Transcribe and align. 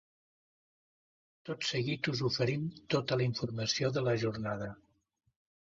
Tot 1.49 1.67
seguit 1.73 2.09
us 2.13 2.23
oferim 2.29 2.65
tota 2.97 3.21
la 3.21 3.29
informació 3.29 3.93
de 3.99 4.07
la 4.09 4.19
jornada. 4.25 4.73